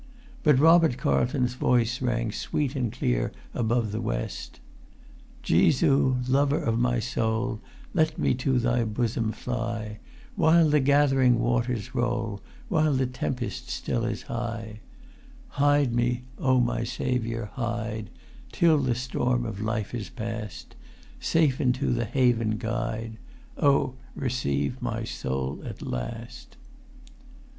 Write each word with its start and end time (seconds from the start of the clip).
But 0.41 0.57
Robert 0.57 0.97
Carlton's 0.97 1.53
voice 1.53 2.01
rang 2.01 2.31
sweet 2.31 2.75
and 2.75 2.91
clear 2.91 3.31
above 3.53 3.91
the 3.91 3.99
rest:— 3.99 4.59
"Jesu, 5.43 6.15
Lover 6.27 6.57
of 6.57 6.79
my 6.79 6.99
soul, 6.99 7.61
Let 7.93 8.17
me 8.17 8.33
to 8.33 8.57
Thy 8.57 8.83
Bosom 8.83 9.31
fly, 9.31 9.99
While 10.35 10.69
the 10.71 10.79
gathering 10.79 11.37
waters 11.37 11.93
roll, 11.93 12.41
While 12.67 12.93
the 12.93 13.05
tempest 13.05 13.69
still 13.69 14.03
is 14.03 14.23
high: 14.23 14.79
Hide 15.49 15.93
me, 15.93 16.23
O 16.39 16.59
my 16.59 16.83
Saviour, 16.83 17.51
hide, 17.53 18.09
Till 18.51 18.79
the 18.79 18.95
storm 18.95 19.45
of 19.45 19.61
life 19.61 19.93
is 19.93 20.09
past: 20.09 20.75
Safe 21.19 21.61
into 21.61 21.93
the 21.93 22.05
haven 22.05 22.57
guide, 22.57 23.17
O 23.55 23.93
receive 24.15 24.81
my 24.81 25.03
soul 25.03 25.61
at 25.63 25.83
last 25.83 26.57